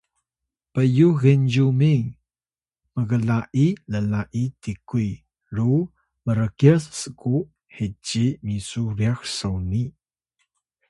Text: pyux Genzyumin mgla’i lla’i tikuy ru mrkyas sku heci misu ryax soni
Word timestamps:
pyux 0.73 1.13
Genzyumin 1.21 2.03
mgla’i 2.99 3.67
lla’i 4.09 4.43
tikuy 4.61 5.09
ru 5.55 5.69
mrkyas 6.25 6.83
sku 7.01 7.35
heci 7.75 8.25
misu 8.45 8.83
ryax 8.97 9.21
soni 9.39 9.83